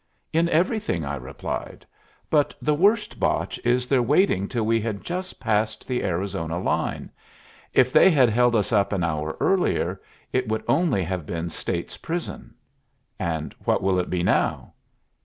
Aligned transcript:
"In 0.33 0.49
everything," 0.49 1.05
I 1.05 1.15
replied. 1.15 1.85
"But 2.31 2.55
the 2.59 2.73
worst 2.73 3.19
botch 3.19 3.59
is 3.63 3.85
their 3.85 4.01
waiting 4.01 4.47
till 4.47 4.63
we 4.65 4.81
had 4.81 5.03
just 5.03 5.39
passed 5.39 5.87
the 5.87 6.03
Arizona 6.03 6.57
line. 6.57 7.11
If 7.71 7.93
they 7.93 8.09
had 8.09 8.27
held 8.31 8.55
us 8.55 8.71
up 8.71 8.93
an 8.93 9.03
hour 9.03 9.37
earlier, 9.39 10.01
it 10.33 10.47
would 10.47 10.63
only 10.67 11.03
have 11.03 11.27
been 11.27 11.51
State's 11.51 11.97
prison." 11.97 12.55
"And 13.19 13.53
what 13.65 13.83
will 13.83 13.99
it 13.99 14.09
be 14.09 14.23
now?" 14.23 14.73